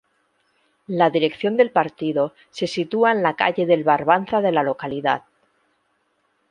La 0.87 1.11
dirección 1.11 1.57
del 1.57 1.69
partido 1.69 2.33
se 2.49 2.65
sitúa 2.65 3.11
en 3.11 3.21
la 3.21 3.35
Calle 3.35 3.67
del 3.67 3.83
Barbanza 3.83 4.41
de 4.41 4.51
la 4.51 4.63
localidad. 4.63 5.25